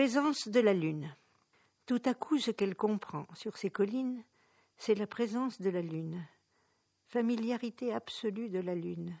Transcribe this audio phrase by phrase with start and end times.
[0.00, 1.14] Présence de la lune.
[1.84, 4.24] Tout à coup, ce qu'elle comprend sur ces collines,
[4.78, 6.26] c'est la présence de la lune.
[7.04, 9.14] Familiarité absolue de la lune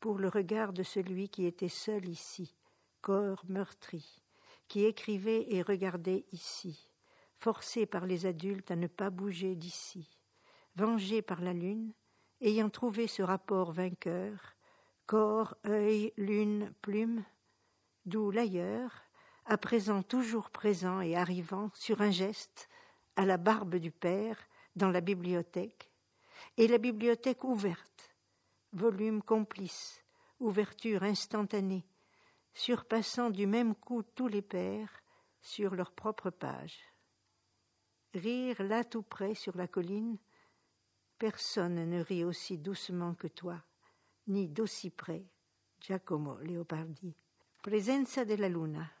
[0.00, 2.54] pour le regard de celui qui était seul ici,
[3.00, 4.22] corps meurtri,
[4.68, 6.90] qui écrivait et regardait ici,
[7.38, 10.18] forcé par les adultes à ne pas bouger d'ici,
[10.76, 11.94] vengé par la lune,
[12.42, 14.56] ayant trouvé ce rapport vainqueur,
[15.06, 17.24] corps, œil, lune, plume,
[18.04, 19.07] d'où l'ailleurs,
[19.48, 22.68] à présent toujours présent et arrivant sur un geste,
[23.16, 24.38] à la barbe du Père,
[24.76, 25.90] dans la bibliothèque,
[26.58, 28.14] et la bibliothèque ouverte,
[28.74, 30.04] volume complice,
[30.38, 31.86] ouverture instantanée,
[32.52, 35.02] surpassant du même coup tous les pères
[35.40, 36.80] sur leurs propres pages.
[38.12, 40.18] Rire là tout près sur la colline,
[41.18, 43.62] personne ne rit aussi doucement que toi,
[44.26, 45.24] ni d'aussi près.
[45.80, 47.14] Giacomo Leopardi.
[47.62, 48.97] Presenza della luna.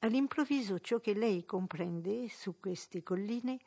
[0.00, 3.58] All'improvviso ciò che lei comprende su queste colline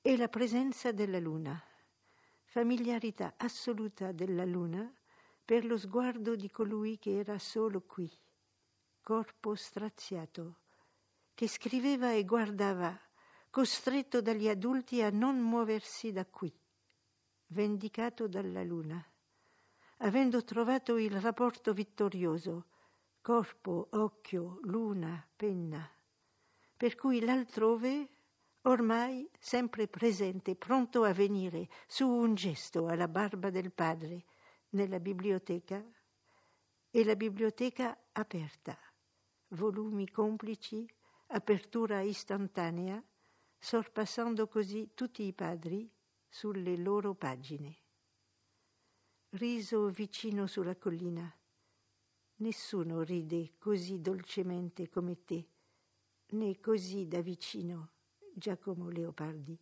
[0.00, 1.62] è la presenza della luna,
[2.42, 4.92] familiarità assoluta della luna
[5.44, 8.10] per lo sguardo di colui che era solo qui,
[9.00, 10.56] corpo straziato,
[11.34, 12.98] che scriveva e guardava,
[13.48, 16.52] costretto dagli adulti a non muoversi da qui,
[17.48, 19.00] vendicato dalla luna,
[19.98, 22.66] avendo trovato il rapporto vittorioso
[23.24, 25.90] corpo, occhio, luna, penna,
[26.76, 28.08] per cui l'altrove
[28.64, 34.26] ormai sempre presente, pronto a venire su un gesto alla barba del padre
[34.72, 35.82] nella biblioteca.
[36.90, 38.78] E la biblioteca aperta,
[39.48, 40.86] volumi complici,
[41.28, 43.02] apertura istantanea,
[43.58, 45.90] sorpassando così tutti i padri
[46.28, 47.74] sulle loro pagine.
[49.30, 51.34] Riso vicino sulla collina
[52.44, 55.48] Nessuno ride così dolcemente come te,
[56.32, 57.92] né così da vicino,
[58.34, 59.58] Giacomo Leopardi.